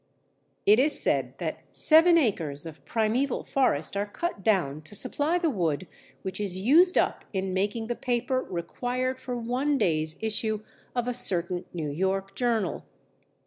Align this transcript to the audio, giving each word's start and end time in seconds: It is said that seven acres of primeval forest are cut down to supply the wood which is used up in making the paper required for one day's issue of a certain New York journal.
It 0.65 0.79
is 0.79 0.99
said 0.99 1.37
that 1.37 1.61
seven 1.73 2.17
acres 2.17 2.65
of 2.65 2.83
primeval 2.87 3.43
forest 3.43 3.95
are 3.95 4.07
cut 4.07 4.41
down 4.41 4.81
to 4.81 4.95
supply 4.95 5.37
the 5.37 5.51
wood 5.51 5.85
which 6.23 6.39
is 6.41 6.57
used 6.57 6.97
up 6.97 7.23
in 7.33 7.53
making 7.53 7.85
the 7.85 7.95
paper 7.95 8.41
required 8.41 9.19
for 9.19 9.35
one 9.37 9.77
day's 9.77 10.17
issue 10.19 10.63
of 10.95 11.07
a 11.07 11.13
certain 11.13 11.65
New 11.71 11.91
York 11.91 12.33
journal. 12.33 12.83